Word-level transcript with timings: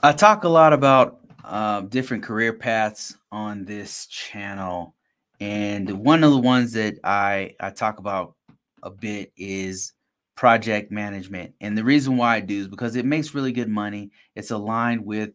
I 0.00 0.12
talk 0.12 0.44
a 0.44 0.48
lot 0.48 0.72
about 0.72 1.18
uh, 1.44 1.80
different 1.80 2.22
career 2.22 2.52
paths 2.52 3.16
on 3.32 3.64
this 3.64 4.06
channel, 4.06 4.94
and 5.40 5.90
one 5.90 6.22
of 6.22 6.30
the 6.30 6.38
ones 6.38 6.72
that 6.74 6.98
I 7.02 7.54
I 7.58 7.70
talk 7.70 7.98
about 7.98 8.36
a 8.84 8.90
bit 8.90 9.32
is 9.36 9.92
project 10.36 10.92
management. 10.92 11.54
And 11.60 11.76
the 11.76 11.82
reason 11.82 12.16
why 12.16 12.36
I 12.36 12.40
do 12.40 12.60
is 12.60 12.68
because 12.68 12.94
it 12.94 13.04
makes 13.06 13.34
really 13.34 13.50
good 13.50 13.68
money. 13.68 14.12
It's 14.36 14.52
aligned 14.52 15.04
with 15.04 15.30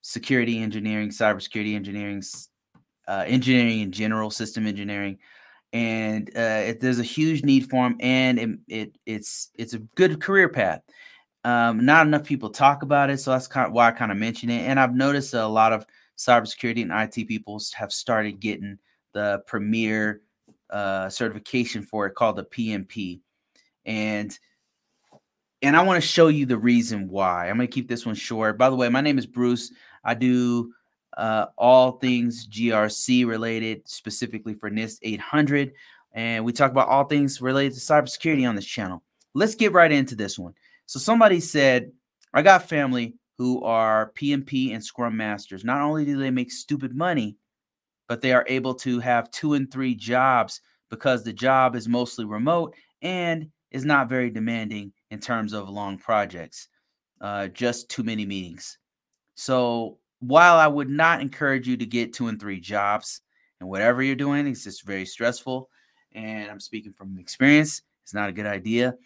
security 0.00 0.62
engineering, 0.62 1.10
cybersecurity 1.10 1.74
engineering, 1.74 2.22
uh, 3.06 3.24
engineering 3.26 3.80
in 3.80 3.92
general, 3.92 4.30
system 4.30 4.66
engineering, 4.66 5.18
and 5.74 6.30
uh, 6.34 6.62
it, 6.68 6.80
there's 6.80 7.00
a 7.00 7.04
huge 7.04 7.44
need 7.44 7.68
for 7.68 7.84
them, 7.84 7.98
and 8.00 8.38
it, 8.38 8.50
it 8.66 8.98
it's 9.04 9.50
it's 9.56 9.74
a 9.74 9.78
good 9.78 10.22
career 10.22 10.48
path. 10.48 10.80
Um, 11.44 11.84
not 11.84 12.06
enough 12.06 12.24
people 12.24 12.50
talk 12.50 12.82
about 12.82 13.10
it, 13.10 13.18
so 13.18 13.30
that's 13.30 13.46
kind 13.46 13.66
of 13.66 13.72
why 13.72 13.88
I 13.88 13.92
kind 13.92 14.12
of 14.12 14.18
mention 14.18 14.50
it. 14.50 14.62
And 14.62 14.78
I've 14.78 14.94
noticed 14.94 15.32
a 15.34 15.46
lot 15.46 15.72
of 15.72 15.86
cybersecurity 16.18 16.82
and 16.82 16.92
IT 16.92 17.26
people 17.28 17.60
have 17.74 17.92
started 17.92 18.40
getting 18.40 18.78
the 19.12 19.42
premier 19.46 20.20
uh, 20.68 21.08
certification 21.08 21.82
for 21.82 22.06
it 22.06 22.14
called 22.14 22.36
the 22.36 22.44
PMP, 22.44 23.20
and 23.86 24.38
and 25.62 25.76
I 25.76 25.82
want 25.82 26.02
to 26.02 26.06
show 26.06 26.28
you 26.28 26.46
the 26.46 26.58
reason 26.58 27.08
why. 27.08 27.48
I'm 27.48 27.56
going 27.56 27.68
to 27.68 27.72
keep 27.72 27.88
this 27.88 28.06
one 28.06 28.14
short. 28.14 28.56
By 28.56 28.70
the 28.70 28.76
way, 28.76 28.88
my 28.88 29.00
name 29.00 29.18
is 29.18 29.26
Bruce. 29.26 29.72
I 30.04 30.14
do 30.14 30.72
uh, 31.16 31.46
all 31.58 31.92
things 31.92 32.46
GRC 32.48 33.26
related, 33.26 33.86
specifically 33.88 34.54
for 34.54 34.70
NIST 34.70 34.98
800, 35.02 35.72
and 36.12 36.44
we 36.44 36.52
talk 36.52 36.70
about 36.70 36.88
all 36.88 37.04
things 37.04 37.40
related 37.40 37.74
to 37.74 37.80
cybersecurity 37.80 38.48
on 38.48 38.56
this 38.56 38.64
channel. 38.64 39.02
Let's 39.34 39.54
get 39.54 39.72
right 39.72 39.92
into 39.92 40.14
this 40.14 40.38
one. 40.38 40.54
So 40.90 40.98
somebody 40.98 41.38
said, 41.38 41.92
I 42.34 42.42
got 42.42 42.68
family 42.68 43.14
who 43.38 43.62
are 43.62 44.10
PMP 44.16 44.74
and 44.74 44.84
Scrum 44.84 45.16
Masters. 45.16 45.62
Not 45.62 45.82
only 45.82 46.04
do 46.04 46.18
they 46.18 46.32
make 46.32 46.50
stupid 46.50 46.96
money, 46.96 47.36
but 48.08 48.20
they 48.20 48.32
are 48.32 48.44
able 48.48 48.74
to 48.74 48.98
have 48.98 49.30
two 49.30 49.54
and 49.54 49.70
three 49.70 49.94
jobs 49.94 50.60
because 50.90 51.22
the 51.22 51.32
job 51.32 51.76
is 51.76 51.86
mostly 51.86 52.24
remote 52.24 52.74
and 53.02 53.52
is 53.70 53.84
not 53.84 54.08
very 54.08 54.30
demanding 54.30 54.92
in 55.12 55.20
terms 55.20 55.52
of 55.52 55.68
long 55.68 55.96
projects. 55.96 56.66
Uh, 57.20 57.46
just 57.46 57.88
too 57.88 58.02
many 58.02 58.26
meetings. 58.26 58.76
So 59.36 59.98
while 60.18 60.56
I 60.56 60.66
would 60.66 60.90
not 60.90 61.20
encourage 61.20 61.68
you 61.68 61.76
to 61.76 61.86
get 61.86 62.12
two 62.12 62.26
and 62.26 62.40
three 62.40 62.58
jobs 62.58 63.20
and 63.60 63.68
whatever 63.68 64.02
you're 64.02 64.16
doing, 64.16 64.44
it's 64.48 64.64
just 64.64 64.84
very 64.84 65.06
stressful. 65.06 65.70
And 66.16 66.50
I'm 66.50 66.58
speaking 66.58 66.92
from 66.92 67.16
experience. 67.20 67.80
It's 68.02 68.12
not 68.12 68.28
a 68.28 68.32
good 68.32 68.46
idea. 68.46 68.96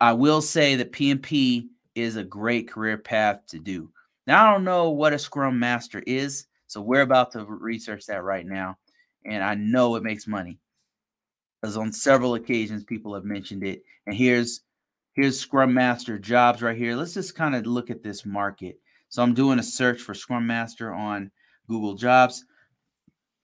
I 0.00 0.12
will 0.12 0.40
say 0.40 0.76
that 0.76 0.92
PMP 0.92 1.68
is 1.94 2.16
a 2.16 2.24
great 2.24 2.68
career 2.70 2.96
path 2.96 3.40
to 3.48 3.58
do. 3.58 3.90
Now, 4.26 4.48
I 4.48 4.52
don't 4.52 4.64
know 4.64 4.90
what 4.90 5.12
a 5.12 5.18
Scrum 5.18 5.58
Master 5.58 6.02
is, 6.06 6.46
so 6.66 6.80
we're 6.80 7.02
about 7.02 7.32
to 7.32 7.44
research 7.44 8.06
that 8.06 8.22
right 8.22 8.46
now. 8.46 8.78
And 9.26 9.42
I 9.42 9.54
know 9.54 9.96
it 9.96 10.02
makes 10.02 10.26
money 10.26 10.58
because 11.60 11.76
on 11.76 11.92
several 11.92 12.34
occasions 12.34 12.84
people 12.84 13.14
have 13.14 13.24
mentioned 13.24 13.64
it. 13.64 13.82
And 14.06 14.16
here's 14.16 14.62
here's 15.12 15.38
Scrum 15.38 15.74
Master 15.74 16.18
jobs 16.18 16.62
right 16.62 16.76
here. 16.76 16.96
Let's 16.96 17.14
just 17.14 17.34
kind 17.34 17.54
of 17.54 17.66
look 17.66 17.90
at 17.90 18.02
this 18.02 18.24
market. 18.24 18.78
So 19.08 19.22
I'm 19.22 19.34
doing 19.34 19.58
a 19.58 19.62
search 19.62 20.00
for 20.00 20.14
Scrum 20.14 20.46
Master 20.46 20.94
on 20.94 21.30
Google 21.68 21.94
Jobs. 21.94 22.44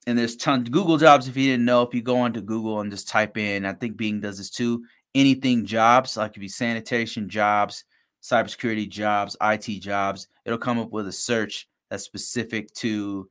And 0.07 0.17
there's 0.17 0.37
tons 0.37 0.69
Google 0.69 0.97
Jobs. 0.97 1.27
If 1.27 1.37
you 1.37 1.51
didn't 1.51 1.65
know, 1.65 1.83
if 1.83 1.93
you 1.93 2.01
go 2.01 2.19
onto 2.19 2.41
Google 2.41 2.81
and 2.81 2.91
just 2.91 3.09
type 3.09 3.37
in, 3.37 3.67
I 3.67 3.73
think 3.73 3.97
Bing 3.97 4.21
does 4.21 4.39
this 4.39 4.51
too 4.51 4.84
anything 5.17 5.64
jobs, 5.64 6.17
like 6.17 6.36
if 6.36 6.42
you 6.42 6.48
sanitation 6.48 7.28
jobs, 7.28 7.84
cybersecurity 8.22 8.89
jobs, 8.89 9.36
IT 9.41 9.81
jobs, 9.81 10.28
it'll 10.45 10.59
come 10.59 10.78
up 10.78 10.91
with 10.92 11.09
a 11.09 11.12
search 11.12 11.69
that's 11.91 12.05
specific 12.05 12.72
to 12.75 13.28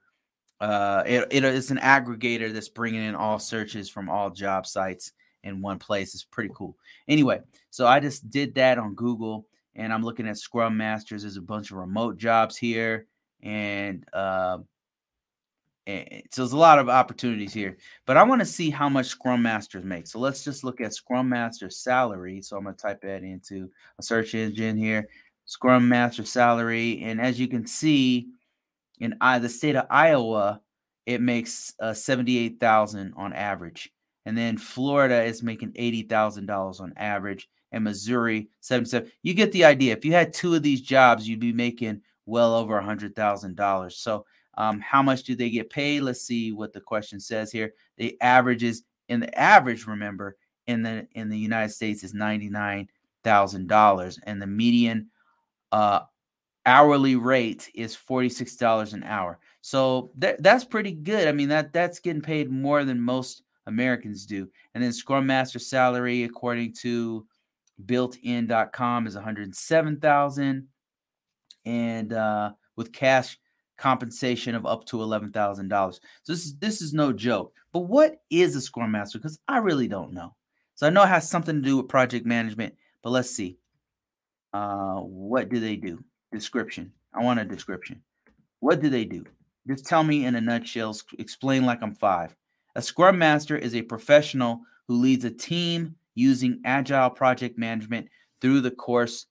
uh 0.62 1.04
it, 1.06 1.28
it, 1.32 1.44
it's 1.44 1.70
an 1.70 1.78
aggregator 1.80 2.54
that's 2.54 2.70
bringing 2.70 3.04
in 3.04 3.14
all 3.14 3.38
searches 3.38 3.90
from 3.90 4.10
all 4.10 4.30
job 4.30 4.66
sites 4.66 5.12
in 5.44 5.62
one 5.62 5.78
place. 5.78 6.14
It's 6.14 6.24
pretty 6.24 6.50
cool. 6.56 6.78
Anyway 7.08 7.42
so 7.70 7.86
i 7.86 8.00
just 8.00 8.30
did 8.30 8.56
that 8.56 8.78
on 8.78 8.96
google 8.96 9.48
and 9.76 9.92
i'm 9.92 10.02
looking 10.02 10.30
at 10.30 10.38
scrum 10.38 10.78
masters. 10.78 11.24
There's 11.24 11.36
a 11.36 11.42
bunch 11.42 11.72
of 11.72 11.78
remote 11.78 12.18
jobs 12.18 12.56
here 12.56 13.06
and 13.44 14.06
uh, 14.14 14.60
and 15.88 16.24
so 16.32 16.42
there's 16.42 16.52
a 16.52 16.58
lot 16.58 16.80
of 16.80 16.90
opportunities 16.90 17.54
here, 17.54 17.78
but 18.06 18.18
I 18.18 18.24
want 18.24 18.42
to 18.42 18.46
see 18.46 18.70
how 18.70 18.90
much 18.90 19.08
Scrum 19.08 19.42
Masters 19.42 19.86
make. 19.86 20.08
So 20.08 20.20
let's 20.20 20.44
just 20.44 20.64
look 20.64 20.82
at 20.82 20.94
Scrum 20.94 21.30
Master 21.30 21.70
salary. 21.70 22.42
So 22.42 22.58
I'm 22.58 22.64
going 22.64 22.76
to 22.76 22.82
type 22.82 23.02
that 23.02 23.24
into 23.24 23.70
a 24.00 24.04
search 24.04 24.34
engine 24.34 24.78
here, 24.78 25.08
Scrum 25.46 25.88
Master 25.88 26.26
salary, 26.26 27.02
and 27.04 27.22
as 27.22 27.40
you 27.40 27.48
can 27.48 27.68
see, 27.68 28.28
in 29.00 29.16
the 29.20 29.50
state 29.50 29.76
of 29.76 29.86
Iowa, 29.90 30.62
it 31.06 31.22
makes 31.22 31.74
uh, 31.80 31.94
seventy-eight 31.94 32.60
thousand 32.60 33.14
on 33.16 33.34
average, 33.34 33.92
and 34.26 34.36
then 34.36 34.58
Florida 34.58 35.22
is 35.24 35.44
making 35.44 35.74
eighty 35.76 36.02
thousand 36.02 36.48
dollars 36.48 36.80
on 36.80 36.94
average, 36.98 37.48
and 37.72 37.84
Missouri 37.84 38.48
seventy-seven. 38.62 39.12
You 39.22 39.36
get 39.36 39.52
the 39.52 39.66
idea. 39.66 39.94
If 39.94 40.06
you 40.06 40.14
had 40.14 40.34
two 40.34 40.56
of 40.56 40.64
these 40.64 40.82
jobs, 40.82 41.28
you'd 41.28 41.40
be 41.40 41.54
making 41.54 42.02
well 42.26 42.56
over 42.56 42.82
hundred 42.82 43.16
thousand 43.16 43.56
dollars. 43.56 43.98
So 43.98 44.26
um, 44.58 44.80
how 44.80 45.02
much 45.02 45.24
do 45.24 45.36
they 45.36 45.50
get 45.50 45.70
paid? 45.70 46.02
Let's 46.02 46.22
see 46.22 46.52
what 46.52 46.74
the 46.74 46.82
question 46.82 47.20
says 47.20 47.52
here. 47.52 47.74
The 47.98 48.20
averages 48.22 48.84
in 49.10 49.20
the 49.20 49.40
average, 49.40 49.88
remember, 49.88 50.38
in 50.68 50.82
the 50.82 51.08
in 51.12 51.30
the 51.30 51.38
United 51.38 51.74
States 51.74 52.04
is 52.04 52.14
ninety 52.14 52.50
nine 52.50 52.90
thousand 53.24 53.68
dollars, 53.68 54.20
and 54.24 54.42
the 54.42 54.48
median 54.48 55.10
uh, 55.72 56.02
hourly 56.66 57.16
rate 57.16 57.70
is 57.76 57.96
forty 57.96 58.30
six 58.30 58.56
dollars 58.56 58.94
an 58.94 59.04
hour. 59.04 59.40
So 59.62 60.12
that 60.18 60.42
that's 60.42 60.66
pretty 60.66 60.92
good. 60.94 61.28
I 61.28 61.32
mean 61.32 61.50
that 61.50 61.74
that's 61.74 62.00
getting 62.00 62.22
paid 62.22 62.52
more 62.52 62.84
than 62.84 63.00
most 63.00 63.44
Americans 63.68 64.26
do. 64.26 64.50
And 64.74 64.84
then 64.84 64.94
Scrum 64.94 65.26
Master 65.26 65.60
salary, 65.60 66.24
according 66.24 66.74
to 66.82 67.26
builtin.com, 67.86 69.08
is 69.08 69.16
one 69.16 69.24
hundred 69.24 69.56
seven 69.56 70.00
thousand, 70.00 70.68
and 71.66 72.14
uh, 72.14 72.52
with 72.76 72.94
cash 72.94 73.38
compensation 73.78 74.56
of 74.56 74.66
up 74.66 74.86
to 74.86 74.98
$11,000. 74.98 75.94
So 75.94 76.00
this 76.28 76.46
is 76.46 76.56
this 76.58 76.82
is 76.82 76.94
no 76.94 77.12
joke. 77.12 77.54
But 77.72 77.82
what 77.82 78.22
is 78.30 78.56
a 78.56 78.62
Scrum 78.62 78.92
Master? 78.92 79.18
Because 79.20 79.40
I 79.48 79.58
really 79.58 79.88
don't 79.88 80.14
know. 80.14 80.34
So 80.76 80.88
I 80.88 80.90
know 80.90 81.04
it 81.04 81.10
has 81.10 81.30
something 81.30 81.56
to 81.56 81.62
do 81.62 81.78
with 81.78 81.88
project 81.88 82.26
management, 82.26 82.76
but 83.02 83.12
let's 83.12 83.30
see. 83.30 83.58
Uh, 84.54 85.00
what 85.00 85.50
do 85.50 85.60
they 85.60 85.76
do? 85.76 86.04
Description. 86.32 86.92
I 87.14 87.24
want 87.24 87.40
a 87.40 87.46
description. 87.46 88.02
What 88.60 88.82
do 88.82 88.90
they 88.90 89.06
do? 89.06 89.26
Just 89.68 89.86
tell 89.86 90.04
me 90.04 90.26
in 90.26 90.36
a 90.36 90.42
nutshell. 90.42 90.96
Explain 91.18 91.66
like 91.66 91.82
I'm 91.82 91.96
five. 91.96 92.36
A 92.76 92.82
Scrum 92.82 93.18
Master 93.18 93.58
is 93.58 93.76
a 93.76 93.82
professional 93.82 94.62
who 94.88 94.96
leads 94.96 95.26
a 95.26 95.32
team 95.32 95.96
using 96.14 96.62
agile 96.66 97.10
project 97.10 97.58
management 97.58 98.08
through 98.42 98.62
the 98.62 98.72
course 98.72 99.28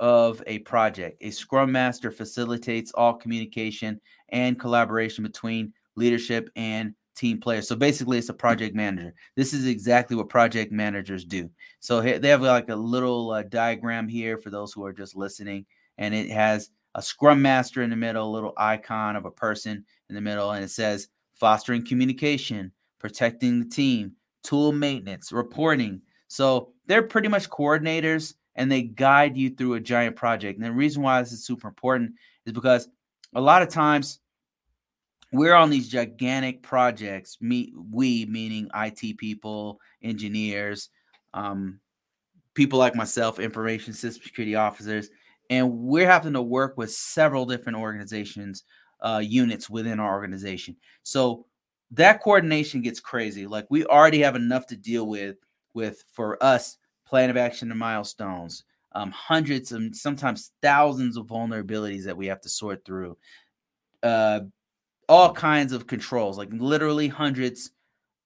of 0.00 0.42
a 0.46 0.58
project. 0.60 1.18
A 1.20 1.30
Scrum 1.30 1.70
Master 1.70 2.10
facilitates 2.10 2.90
all 2.92 3.14
communication 3.14 4.00
and 4.30 4.58
collaboration 4.58 5.22
between 5.22 5.72
leadership 5.94 6.50
and 6.56 6.94
team 7.14 7.38
players. 7.38 7.68
So 7.68 7.76
basically, 7.76 8.18
it's 8.18 8.30
a 8.30 8.34
project 8.34 8.74
manager. 8.74 9.14
This 9.36 9.52
is 9.52 9.66
exactly 9.66 10.16
what 10.16 10.30
project 10.30 10.72
managers 10.72 11.24
do. 11.24 11.50
So 11.80 12.00
they 12.00 12.28
have 12.28 12.40
like 12.40 12.70
a 12.70 12.76
little 12.76 13.30
uh, 13.30 13.42
diagram 13.42 14.08
here 14.08 14.38
for 14.38 14.48
those 14.48 14.72
who 14.72 14.84
are 14.84 14.92
just 14.92 15.14
listening, 15.14 15.66
and 15.98 16.14
it 16.14 16.30
has 16.30 16.70
a 16.94 17.02
Scrum 17.02 17.42
Master 17.42 17.82
in 17.82 17.90
the 17.90 17.96
middle, 17.96 18.28
a 18.28 18.32
little 18.34 18.54
icon 18.56 19.16
of 19.16 19.26
a 19.26 19.30
person 19.30 19.84
in 20.08 20.14
the 20.14 20.20
middle, 20.20 20.52
and 20.52 20.64
it 20.64 20.70
says 20.70 21.08
fostering 21.34 21.86
communication, 21.86 22.72
protecting 22.98 23.60
the 23.60 23.68
team, 23.68 24.12
tool 24.42 24.72
maintenance, 24.72 25.30
reporting. 25.30 26.00
So 26.28 26.72
they're 26.86 27.02
pretty 27.02 27.28
much 27.28 27.50
coordinators 27.50 28.34
and 28.56 28.70
they 28.70 28.82
guide 28.82 29.36
you 29.36 29.50
through 29.50 29.74
a 29.74 29.80
giant 29.80 30.16
project. 30.16 30.58
And 30.58 30.66
the 30.66 30.72
reason 30.72 31.02
why 31.02 31.20
this 31.20 31.32
is 31.32 31.44
super 31.44 31.68
important 31.68 32.12
is 32.46 32.52
because 32.52 32.88
a 33.34 33.40
lot 33.40 33.62
of 33.62 33.68
times 33.68 34.20
we're 35.32 35.54
on 35.54 35.70
these 35.70 35.88
gigantic 35.88 36.62
projects. 36.62 37.38
Me, 37.40 37.72
we 37.90 38.26
meaning 38.26 38.68
IT 38.74 39.18
people, 39.18 39.80
engineers, 40.02 40.90
um, 41.34 41.78
people 42.54 42.78
like 42.78 42.96
myself, 42.96 43.38
information 43.38 43.92
system 43.92 44.24
security 44.24 44.56
officers, 44.56 45.10
and 45.48 45.70
we're 45.70 46.06
having 46.06 46.32
to 46.32 46.42
work 46.42 46.76
with 46.76 46.92
several 46.92 47.46
different 47.46 47.78
organizations, 47.78 48.64
uh, 49.00 49.22
units 49.24 49.70
within 49.70 50.00
our 50.00 50.12
organization. 50.12 50.76
So 51.02 51.46
that 51.92 52.22
coordination 52.22 52.82
gets 52.82 53.00
crazy. 53.00 53.46
Like 53.46 53.66
we 53.68 53.84
already 53.84 54.20
have 54.20 54.36
enough 54.36 54.66
to 54.68 54.76
deal 54.76 55.06
with 55.06 55.36
with 55.74 56.04
for 56.12 56.42
us 56.42 56.76
plan 57.10 57.30
of 57.30 57.36
action 57.36 57.70
and 57.70 57.78
milestones, 57.80 58.64
um, 58.92 59.10
hundreds 59.10 59.72
and 59.72 59.94
sometimes 59.94 60.52
thousands 60.62 61.16
of 61.16 61.26
vulnerabilities 61.26 62.04
that 62.04 62.16
we 62.16 62.26
have 62.28 62.40
to 62.40 62.48
sort 62.48 62.84
through, 62.84 63.18
uh, 64.02 64.40
all 65.08 65.32
kinds 65.34 65.72
of 65.72 65.86
controls, 65.86 66.38
like 66.38 66.50
literally 66.52 67.08
hundreds 67.08 67.72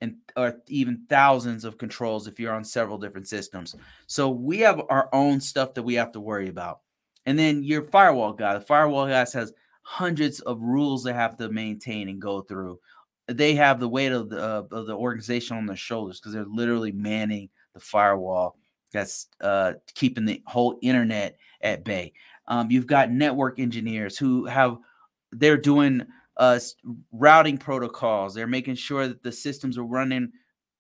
and 0.00 0.16
or 0.36 0.60
even 0.68 1.06
thousands 1.08 1.64
of 1.64 1.78
controls 1.78 2.26
if 2.26 2.38
you're 2.38 2.52
on 2.54 2.64
several 2.64 2.98
different 2.98 3.26
systems. 3.28 3.74
So 4.06 4.28
we 4.28 4.58
have 4.58 4.82
our 4.90 5.08
own 5.12 5.40
stuff 5.40 5.72
that 5.74 5.82
we 5.84 5.94
have 5.94 6.12
to 6.12 6.20
worry 6.20 6.48
about. 6.48 6.80
and 7.26 7.38
then 7.38 7.62
your 7.62 7.82
firewall 7.82 8.34
guy. 8.34 8.54
The 8.54 8.60
firewall 8.60 9.06
guy 9.06 9.20
has 9.20 9.52
hundreds 9.82 10.40
of 10.40 10.60
rules 10.60 11.02
they 11.04 11.12
have 11.12 11.36
to 11.38 11.48
maintain 11.48 12.08
and 12.08 12.20
go 12.20 12.42
through. 12.42 12.78
They 13.28 13.54
have 13.54 13.80
the 13.80 13.88
weight 13.88 14.12
of 14.12 14.28
the 14.28 14.38
of 14.38 14.86
the 14.86 14.94
organization 14.96 15.56
on 15.56 15.66
their 15.66 15.76
shoulders 15.76 16.20
because 16.20 16.34
they're 16.34 16.44
literally 16.44 16.92
manning 16.92 17.48
the 17.72 17.80
firewall 17.80 18.56
that's 18.94 19.26
uh, 19.42 19.74
keeping 19.94 20.24
the 20.24 20.42
whole 20.46 20.78
internet 20.80 21.36
at 21.60 21.84
bay. 21.84 22.14
Um, 22.48 22.70
you've 22.70 22.86
got 22.86 23.10
network 23.10 23.58
engineers 23.58 24.16
who 24.16 24.46
have 24.46 24.78
they're 25.32 25.58
doing 25.58 26.06
uh, 26.36 26.58
routing 27.12 27.58
protocols. 27.58 28.34
They're 28.34 28.46
making 28.46 28.76
sure 28.76 29.08
that 29.08 29.22
the 29.22 29.32
systems 29.32 29.76
are 29.76 29.84
running 29.84 30.32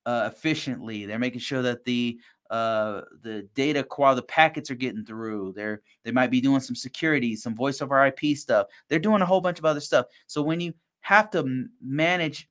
uh, 0.06 0.30
efficiently. 0.32 1.06
They're 1.06 1.18
making 1.18 1.40
sure 1.40 1.62
that 1.62 1.84
the 1.84 2.18
uh, 2.50 3.02
the 3.22 3.48
data 3.54 3.82
quality, 3.82 4.20
the 4.20 4.26
packets 4.26 4.70
are 4.70 4.76
getting 4.76 5.04
through. 5.04 5.52
They're 5.56 5.82
they 6.04 6.12
might 6.12 6.30
be 6.30 6.40
doing 6.40 6.60
some 6.60 6.76
security, 6.76 7.36
some 7.36 7.54
voice 7.54 7.82
over 7.82 8.06
IP 8.06 8.36
stuff. 8.36 8.68
They're 8.88 8.98
doing 8.98 9.22
a 9.22 9.26
whole 9.26 9.40
bunch 9.40 9.58
of 9.58 9.64
other 9.64 9.80
stuff. 9.80 10.06
So 10.26 10.42
when 10.42 10.60
you 10.60 10.74
have 11.00 11.30
to 11.30 11.66
manage, 11.82 12.48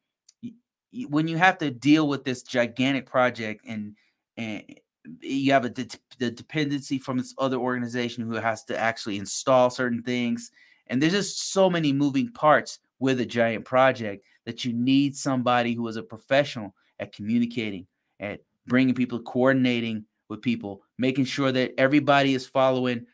when 1.08 1.28
you 1.28 1.38
have 1.38 1.58
to 1.60 1.72
deal 1.72 2.08
with 2.08 2.24
this 2.24 2.44
gigantic 2.44 3.06
project 3.06 3.64
and 3.68 3.96
and 4.38 4.64
you 5.20 5.52
have 5.52 5.66
a 5.66 5.70
de- 5.70 5.88
the 6.18 6.32
dependency 6.32 6.98
from 6.98 7.18
this 7.18 7.34
other 7.38 7.58
organization 7.58 8.26
who 8.26 8.36
has 8.36 8.64
to 8.64 8.78
actually 8.78 9.18
install 9.18 9.70
certain 9.70 10.02
things 10.02 10.52
and 10.88 11.02
there's 11.02 11.14
just 11.14 11.52
so 11.52 11.70
many 11.70 11.92
moving 11.92 12.30
parts 12.30 12.80
with 13.00 13.20
a 13.20 13.26
giant 13.26 13.66
project 13.66 14.26
that 14.46 14.64
you 14.64 14.74
need 14.74 15.16
somebody 15.16 15.74
who 15.74 15.88
is 15.88 15.98
a 15.98 16.04
professional 16.04 16.74
at 17.00 17.14
communicating 17.14 17.86
at 18.20 18.42
bringing 18.68 18.96
people 18.96 19.20
coordinating 19.20 20.06
with 20.30 20.42
people 20.42 20.82
making 20.98 21.26
sure 21.26 21.52
that 21.52 21.74
everybody 21.78 22.34
is 22.34 22.48
following 22.48 23.06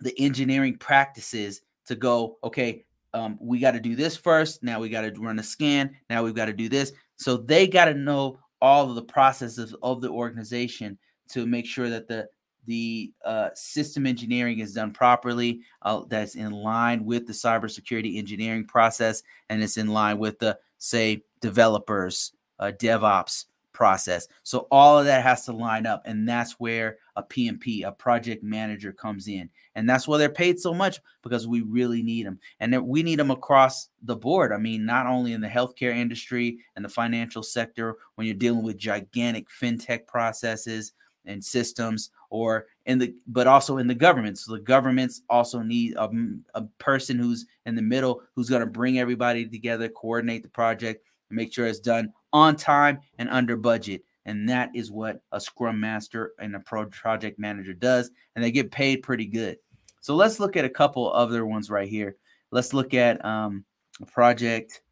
the 0.00 0.14
engineering 0.20 0.76
practices 0.76 1.62
to 1.86 1.94
go 1.94 2.36
okay 2.42 2.84
um, 3.14 3.38
we 3.40 3.58
got 3.58 3.70
to 3.70 3.80
do 3.80 3.96
this 3.96 4.16
first 4.16 4.62
now 4.62 4.80
we 4.80 4.88
got 4.88 5.02
to 5.02 5.20
run 5.20 5.38
a 5.38 5.42
scan 5.42 5.96
now 6.10 6.22
we've 6.22 6.34
got 6.34 6.46
to 6.46 6.52
do 6.52 6.68
this. 6.68 6.92
So 7.16 7.36
they 7.36 7.66
got 7.66 7.86
to 7.86 7.94
know 7.94 8.38
all 8.66 8.88
of 8.88 8.96
the 8.96 9.02
processes 9.02 9.74
of 9.82 10.00
the 10.00 10.10
organization 10.10 10.98
to 11.28 11.46
make 11.46 11.66
sure 11.66 11.88
that 11.88 12.08
the 12.08 12.28
the 12.66 13.12
uh, 13.24 13.50
system 13.54 14.06
engineering 14.06 14.58
is 14.58 14.72
done 14.72 14.92
properly, 14.92 15.60
uh, 15.82 16.02
that's 16.08 16.34
in 16.34 16.50
line 16.50 17.04
with 17.04 17.24
the 17.24 17.32
cybersecurity 17.32 18.18
engineering 18.18 18.64
process, 18.66 19.22
and 19.48 19.62
it's 19.62 19.76
in 19.76 19.86
line 19.86 20.18
with 20.18 20.36
the 20.40 20.58
say 20.78 21.22
developers, 21.40 22.32
uh, 22.58 22.72
DevOps 22.76 23.44
process. 23.76 24.26
So 24.42 24.66
all 24.70 24.98
of 24.98 25.04
that 25.04 25.22
has 25.22 25.44
to 25.44 25.52
line 25.52 25.84
up, 25.84 26.00
and 26.06 26.26
that's 26.26 26.52
where 26.52 26.96
a 27.14 27.22
PMP, 27.22 27.86
a 27.86 27.92
project 27.92 28.42
manager, 28.42 28.90
comes 28.90 29.28
in, 29.28 29.50
and 29.74 29.88
that's 29.88 30.08
why 30.08 30.16
they're 30.16 30.30
paid 30.30 30.58
so 30.58 30.72
much 30.72 30.98
because 31.22 31.46
we 31.46 31.60
really 31.60 32.02
need 32.02 32.24
them, 32.24 32.40
and 32.58 32.74
we 32.86 33.02
need 33.02 33.18
them 33.18 33.30
across 33.30 33.90
the 34.02 34.16
board. 34.16 34.50
I 34.50 34.56
mean, 34.56 34.86
not 34.86 35.06
only 35.06 35.34
in 35.34 35.42
the 35.42 35.48
healthcare 35.48 35.94
industry 35.94 36.58
and 36.74 36.82
the 36.82 36.88
financial 36.88 37.42
sector, 37.42 37.98
when 38.14 38.26
you're 38.26 38.34
dealing 38.34 38.62
with 38.62 38.78
gigantic 38.78 39.46
fintech 39.50 40.06
processes 40.06 40.94
and 41.26 41.44
systems, 41.44 42.10
or 42.30 42.66
in 42.86 42.98
the 42.98 43.14
but 43.26 43.46
also 43.46 43.76
in 43.76 43.86
the 43.86 43.94
government. 43.94 44.38
So 44.38 44.54
the 44.54 44.60
governments 44.60 45.20
also 45.28 45.60
need 45.60 45.94
a, 45.96 46.08
mm, 46.08 46.40
a 46.54 46.62
person 46.78 47.18
who's 47.18 47.44
in 47.66 47.74
the 47.74 47.82
middle 47.82 48.22
who's 48.34 48.48
going 48.48 48.60
to 48.60 48.66
bring 48.66 48.98
everybody 48.98 49.46
together, 49.46 49.90
coordinate 49.90 50.44
the 50.44 50.48
project, 50.48 51.04
and 51.28 51.36
make 51.36 51.52
sure 51.52 51.66
it's 51.66 51.78
done 51.78 52.12
on 52.36 52.54
time 52.54 53.00
and 53.18 53.30
under 53.30 53.56
budget. 53.56 54.04
And 54.26 54.46
that 54.50 54.70
is 54.74 54.90
what 54.90 55.22
a 55.32 55.40
scrum 55.40 55.80
master 55.80 56.32
and 56.38 56.54
a 56.54 56.60
pro 56.60 56.84
project 56.86 57.38
manager 57.38 57.72
does. 57.72 58.10
And 58.34 58.44
they 58.44 58.50
get 58.50 58.70
paid 58.70 58.98
pretty 58.98 59.24
good. 59.24 59.56
So 60.02 60.14
let's 60.14 60.38
look 60.38 60.54
at 60.56 60.64
a 60.64 60.70
couple 60.70 61.10
other 61.12 61.46
ones 61.46 61.70
right 61.70 61.88
here. 61.88 62.16
Let's 62.50 62.74
look 62.74 62.92
at 62.92 63.24
um, 63.24 63.64
a 64.02 64.06
project 64.06 64.82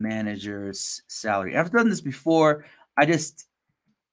manager's 0.00 1.02
salary. 1.06 1.56
I've 1.56 1.70
done 1.70 1.88
this 1.88 2.00
before. 2.00 2.64
I 2.96 3.06
just 3.06 3.46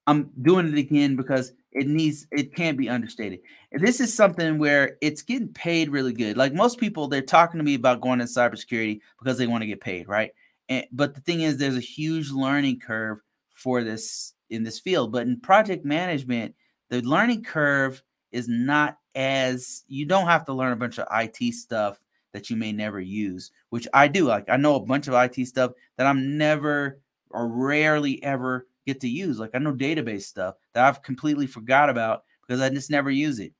I'm 0.05 0.29
doing 0.43 0.67
it 0.67 0.77
again 0.77 1.15
because 1.15 1.53
it 1.71 1.87
needs 1.87 2.27
it 2.31 2.55
can't 2.55 2.77
be 2.77 2.87
understated. 2.87 3.39
This 3.71 3.99
is 3.99 4.13
something 4.13 4.59
where 4.59 4.97
it's 5.01 5.23
getting 5.23 5.49
paid 5.49 5.89
really 5.89 6.13
good. 6.13 6.37
Like 6.37 6.53
most 6.53 6.77
people, 6.79 7.07
they're 7.07 7.21
talking 7.21 7.57
to 7.57 7.63
me 7.63 7.73
about 7.73 8.01
going 8.01 8.21
in 8.21 8.27
cybersecurity 8.27 9.01
because 9.17 9.39
they 9.39 9.47
want 9.47 9.63
to 9.63 9.67
get 9.67 9.81
paid, 9.81 10.07
right? 10.07 10.31
And, 10.69 10.85
but 10.91 11.15
the 11.15 11.21
thing 11.21 11.41
is, 11.41 11.57
there's 11.57 11.75
a 11.75 11.81
huge 11.81 12.31
learning 12.31 12.79
curve 12.79 13.19
for 13.55 13.83
this 13.83 14.33
in 14.49 14.63
this 14.63 14.79
field. 14.79 15.11
But 15.11 15.27
in 15.27 15.39
project 15.39 15.83
management, 15.83 16.55
the 16.89 17.01
learning 17.01 17.43
curve 17.43 18.01
is 18.31 18.47
not 18.47 18.97
as 19.15 19.83
you 19.87 20.05
don't 20.05 20.27
have 20.27 20.45
to 20.45 20.53
learn 20.53 20.71
a 20.71 20.77
bunch 20.77 20.99
of 20.99 21.07
IT 21.11 21.53
stuff 21.53 21.99
that 22.33 22.49
you 22.49 22.55
may 22.55 22.71
never 22.71 22.99
use, 22.99 23.51
which 23.69 23.87
I 23.93 24.07
do. 24.07 24.25
Like 24.25 24.49
I 24.49 24.57
know 24.57 24.75
a 24.75 24.85
bunch 24.85 25.07
of 25.07 25.15
IT 25.15 25.45
stuff 25.47 25.71
that 25.97 26.07
I'm 26.07 26.37
never 26.37 27.01
or 27.31 27.47
rarely 27.47 28.21
ever 28.23 28.67
get 28.85 28.99
to 29.01 29.09
use. 29.09 29.39
Like 29.39 29.51
I 29.53 29.59
know 29.59 29.73
database 29.73 30.23
stuff 30.23 30.55
that 30.73 30.85
I've 30.85 31.01
completely 31.01 31.47
forgot 31.47 31.89
about 31.89 32.23
because 32.47 32.61
I 32.61 32.69
just 32.69 32.91
never 32.91 33.09
use 33.09 33.39
it. 33.39 33.53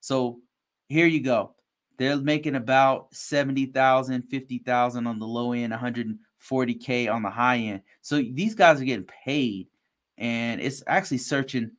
So 0.00 0.40
here 0.88 1.06
you 1.06 1.20
go. 1.20 1.54
They're 1.96 2.16
making 2.16 2.54
about 2.54 3.12
70,000, 3.12 4.22
50,000 4.22 5.06
on 5.06 5.18
the 5.18 5.26
low 5.26 5.52
end, 5.52 5.72
100 5.72 6.18
40K 6.40 7.12
on 7.12 7.22
the 7.22 7.30
high 7.30 7.58
end. 7.58 7.82
So 8.00 8.16
these 8.16 8.54
guys 8.54 8.80
are 8.80 8.84
getting 8.84 9.06
paid, 9.06 9.68
and 10.16 10.60
it's 10.60 10.82
actually 10.86 11.18
searching 11.18 11.70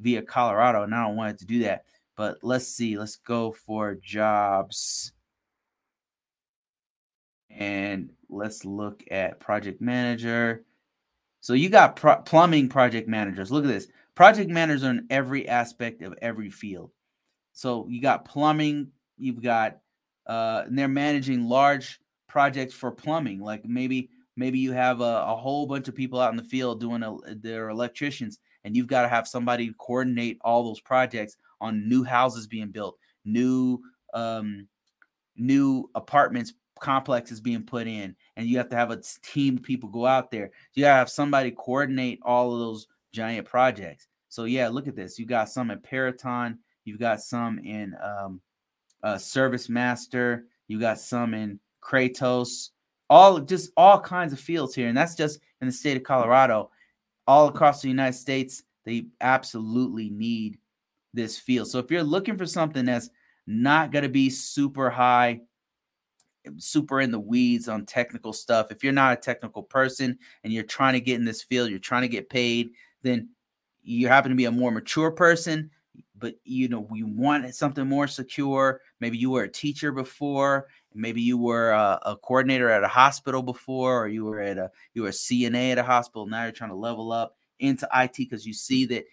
via 0.00 0.22
Colorado, 0.22 0.82
and 0.82 0.94
I 0.94 1.04
don't 1.04 1.16
want 1.16 1.30
it 1.30 1.38
to 1.40 1.46
do 1.46 1.60
that. 1.60 1.84
But 2.16 2.38
let's 2.42 2.66
see. 2.66 2.96
Let's 2.98 3.16
go 3.16 3.52
for 3.52 3.94
jobs. 3.94 5.12
And 7.50 8.10
let's 8.28 8.64
look 8.64 9.04
at 9.10 9.40
project 9.40 9.80
manager. 9.80 10.64
So 11.40 11.52
you 11.52 11.68
got 11.68 11.96
pro- 11.96 12.22
plumbing 12.22 12.68
project 12.68 13.08
managers. 13.08 13.50
Look 13.50 13.64
at 13.64 13.68
this. 13.68 13.88
Project 14.14 14.50
managers 14.50 14.84
are 14.84 14.90
in 14.90 15.06
every 15.10 15.48
aspect 15.48 16.02
of 16.02 16.14
every 16.22 16.50
field. 16.50 16.90
So 17.52 17.86
you 17.88 18.00
got 18.00 18.24
plumbing, 18.24 18.88
you've 19.16 19.42
got 19.42 19.78
uh, 20.26 20.62
and 20.66 20.78
they're 20.78 20.88
managing 20.88 21.48
large 21.48 22.00
projects 22.34 22.74
for 22.74 22.90
plumbing. 22.90 23.38
Like 23.38 23.64
maybe 23.64 24.10
maybe 24.36 24.58
you 24.58 24.72
have 24.72 25.00
a, 25.00 25.24
a 25.28 25.36
whole 25.36 25.68
bunch 25.68 25.86
of 25.86 25.94
people 25.94 26.20
out 26.20 26.32
in 26.32 26.36
the 26.36 26.42
field 26.42 26.80
doing 26.80 27.04
a, 27.04 27.16
their 27.36 27.68
electricians, 27.68 28.40
and 28.64 28.76
you've 28.76 28.88
got 28.88 29.02
to 29.02 29.08
have 29.08 29.28
somebody 29.28 29.72
coordinate 29.78 30.38
all 30.40 30.64
those 30.64 30.80
projects 30.80 31.36
on 31.60 31.88
new 31.88 32.02
houses 32.02 32.48
being 32.48 32.72
built, 32.72 32.98
new 33.24 33.78
um, 34.14 34.66
new 35.36 35.88
apartments 35.94 36.54
complexes 36.80 37.40
being 37.40 37.62
put 37.62 37.86
in, 37.86 38.16
and 38.36 38.48
you 38.48 38.58
have 38.58 38.68
to 38.70 38.76
have 38.76 38.90
a 38.90 39.00
team 39.22 39.58
of 39.58 39.62
people 39.62 39.88
go 39.88 40.04
out 40.04 40.32
there. 40.32 40.50
You 40.74 40.82
gotta 40.82 40.98
have 40.98 41.10
somebody 41.10 41.52
coordinate 41.52 42.18
all 42.22 42.52
of 42.52 42.58
those 42.58 42.88
giant 43.12 43.46
projects. 43.46 44.08
So 44.28 44.42
yeah, 44.42 44.66
look 44.66 44.88
at 44.88 44.96
this. 44.96 45.20
You 45.20 45.26
got 45.26 45.50
some 45.50 45.70
in 45.70 45.78
Peraton, 45.78 46.58
you've 46.84 46.98
got 46.98 47.20
some 47.20 47.60
in 47.60 47.94
um, 48.02 48.40
uh, 49.04 49.18
Service 49.18 49.68
Master, 49.68 50.46
you 50.66 50.80
got 50.80 50.98
some 50.98 51.32
in 51.32 51.60
Kratos, 51.84 52.70
all 53.10 53.38
just 53.40 53.70
all 53.76 54.00
kinds 54.00 54.32
of 54.32 54.40
fields 54.40 54.74
here, 54.74 54.88
and 54.88 54.96
that's 54.96 55.14
just 55.14 55.40
in 55.60 55.66
the 55.66 55.72
state 55.72 55.96
of 55.96 56.02
Colorado. 56.02 56.70
All 57.26 57.48
across 57.48 57.80
the 57.80 57.88
United 57.88 58.18
States, 58.18 58.62
they 58.84 59.06
absolutely 59.20 60.10
need 60.10 60.58
this 61.12 61.38
field. 61.38 61.68
So 61.68 61.78
if 61.78 61.90
you're 61.90 62.02
looking 62.02 62.36
for 62.36 62.46
something 62.46 62.84
that's 62.84 63.08
not 63.46 63.92
going 63.92 64.02
to 64.02 64.08
be 64.08 64.28
super 64.28 64.90
high, 64.90 65.40
super 66.58 67.00
in 67.00 67.10
the 67.10 67.20
weeds 67.20 67.68
on 67.68 67.86
technical 67.86 68.32
stuff, 68.32 68.70
if 68.70 68.84
you're 68.84 68.92
not 68.92 69.16
a 69.16 69.20
technical 69.20 69.62
person 69.62 70.18
and 70.42 70.52
you're 70.52 70.64
trying 70.64 70.94
to 70.94 71.00
get 71.00 71.18
in 71.18 71.24
this 71.24 71.42
field, 71.42 71.70
you're 71.70 71.78
trying 71.78 72.02
to 72.02 72.08
get 72.08 72.28
paid, 72.28 72.70
then 73.02 73.28
you 73.82 74.08
happen 74.08 74.30
to 74.30 74.36
be 74.36 74.46
a 74.46 74.50
more 74.50 74.70
mature 74.70 75.10
person, 75.10 75.70
but 76.18 76.34
you 76.44 76.68
know 76.68 76.80
we 76.90 77.02
want 77.02 77.54
something 77.54 77.86
more 77.86 78.06
secure. 78.06 78.80
Maybe 79.00 79.18
you 79.18 79.30
were 79.30 79.44
a 79.44 79.50
teacher 79.50 79.92
before, 79.92 80.68
maybe 80.94 81.20
you 81.20 81.36
were 81.36 81.70
a, 81.70 81.98
a, 82.02 82.16
coordinator 82.16 82.68
at 82.70 82.84
a 82.84 82.88
hospital 82.88 83.42
before, 83.42 84.04
or 84.04 84.08
you 84.08 84.24
were 84.24 84.40
at 84.40 84.58
a 84.58 84.70
you 84.94 85.02
were 85.02 85.08
a 85.08 85.12
CNA 85.12 85.72
at 85.72 85.78
a 85.78 85.82
hospital. 85.82 86.26
Now 86.26 86.44
you're 86.44 86.52
trying 86.52 86.70
to 86.70 86.76
level 86.76 87.12
up 87.12 87.36
into 87.58 87.88
IT 87.94 88.16
because 88.16 88.46
you 88.46 88.52
see 88.52 88.86
that 88.86 89.04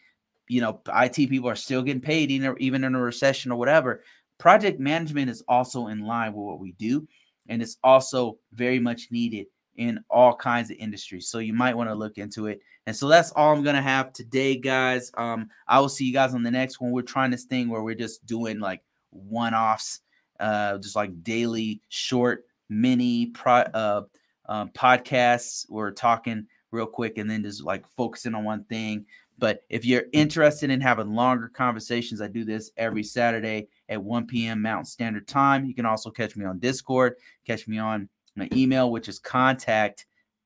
you 0.48 0.62
know 0.62 0.82
IT 0.96 1.16
people 1.16 1.50
are 1.50 1.56
still 1.56 1.82
getting 1.82 2.02
paid 2.02 2.32
even 2.32 2.84
in 2.84 2.96
a 2.96 3.02
recession 3.02 3.52
or 3.52 3.58
whatever. 3.58 4.04
Project 4.38 4.80
management 4.80 5.30
is 5.30 5.44
also 5.48 5.88
in 5.88 6.06
line 6.06 6.34
with 6.34 6.46
what 6.46 6.60
we 6.60 6.72
do, 6.74 7.08
and 7.48 7.62
it's 7.62 7.78
also 7.84 8.38
very 8.54 8.80
much 8.80 9.08
needed 9.12 9.48
in 9.82 10.00
all 10.10 10.36
kinds 10.36 10.70
of 10.70 10.78
industries. 10.78 11.28
So 11.28 11.40
you 11.40 11.54
might 11.54 11.76
want 11.76 11.90
to 11.90 11.96
look 11.96 12.18
into 12.18 12.48
it. 12.48 12.62
And 12.86 12.96
so 12.96 13.08
that's 13.08 13.32
all 13.32 13.54
I'm 13.54 13.64
gonna 13.64 13.82
have 13.82 14.14
today, 14.14 14.56
guys. 14.56 15.12
Um, 15.16 15.50
I 15.68 15.80
will 15.80 15.90
see 15.90 16.06
you 16.06 16.14
guys 16.14 16.34
on 16.34 16.44
the 16.44 16.52
next 16.52 16.80
one. 16.80 16.92
We're 16.92 17.02
trying 17.02 17.32
this 17.32 17.46
thing 17.46 17.68
where 17.68 17.82
we're 17.82 17.96
just 17.96 18.26
doing 18.26 18.60
like 18.60 18.82
one-offs, 19.10 20.02
uh, 20.40 20.78
just 20.78 20.96
like 20.96 21.24
daily 21.24 21.82
short 21.90 22.46
mini 22.70 23.28
pro 23.28 23.54
uh, 23.54 24.04
uh 24.46 24.66
podcasts. 24.68 25.66
We're 25.70 25.92
talking 25.92 26.48
real 26.72 26.86
quick 26.86 27.18
and 27.18 27.30
then 27.30 27.44
just 27.44 27.64
like 27.64 27.86
focusing 27.98 28.36
on 28.36 28.44
one 28.44 28.64
thing. 28.66 29.06
But 29.38 29.64
if 29.70 29.86
you're 29.86 30.06
interested 30.14 30.70
in 30.70 30.80
having 30.80 31.16
longer 31.16 31.50
conversations, 31.50 32.22
I 32.22 32.28
do 32.28 32.46
this 32.46 32.70
every 32.78 33.04
Saturday 33.04 33.70
at 33.90 34.02
1 34.02 34.28
p.m. 34.28 34.62
Mountain 34.62 34.86
Standard 34.86 35.28
Time. 35.28 35.66
You 35.66 35.74
can 35.74 35.88
also 35.88 36.12
catch 36.12 36.36
me 36.36 36.46
on 36.46 36.60
Discord, 36.60 37.16
catch 37.46 37.68
me 37.68 37.80
on 37.80 38.08
my 38.36 38.50
email, 38.54 38.92
which 38.92 39.08
is 39.08 39.20
contact 39.20 40.06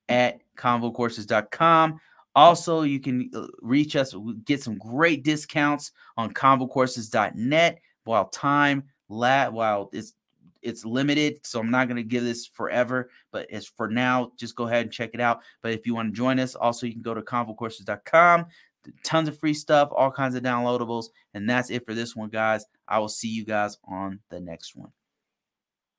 at 0.10 0.40
convocourses.com. 0.58 2.00
Also, 2.36 2.82
you 2.82 3.00
can 3.00 3.30
uh, 3.34 3.48
reach 3.62 3.96
us, 3.96 4.14
get 4.44 4.62
some 4.62 4.78
great 4.78 5.24
discounts 5.24 5.92
on 6.18 6.34
convocourses.net 6.34 7.80
while 8.04 8.28
time 8.28 8.84
la 9.08 9.50
while 9.50 9.90
it's 9.94 10.14
it's 10.62 10.84
limited, 10.84 11.46
so 11.46 11.60
I'm 11.60 11.70
not 11.70 11.88
going 11.88 11.98
to 11.98 12.04
give 12.04 12.24
this 12.24 12.48
forever, 12.48 13.12
but 13.32 13.46
it's 13.52 13.68
for 13.68 13.88
now. 13.88 14.32
Just 14.36 14.56
go 14.56 14.66
ahead 14.66 14.82
and 14.82 14.92
check 14.92 15.12
it 15.14 15.22
out. 15.22 15.42
But 15.62 15.74
if 15.74 15.86
you 15.86 15.94
want 15.94 16.12
to 16.12 16.18
join 16.18 16.40
us, 16.40 16.56
also 16.56 16.88
you 16.88 16.94
can 16.94 17.04
go 17.04 17.14
to 17.14 17.22
convocourses.com. 17.22 18.48
Tons 19.04 19.28
of 19.28 19.38
free 19.38 19.54
stuff, 19.54 19.90
all 19.96 20.12
kinds 20.12 20.34
of 20.34 20.42
downloadables, 20.42 21.06
and 21.36 21.48
that's 21.48 21.70
it 21.70 21.86
for 21.86 21.94
this 21.94 22.16
one, 22.16 22.30
guys. 22.30 22.66
I 22.88 22.98
will 22.98 23.10
see 23.10 23.30
you 23.30 23.46
guys 23.46 23.78
on 23.88 24.20
the 24.30 24.40
next 24.40 24.76
one. 24.76 24.92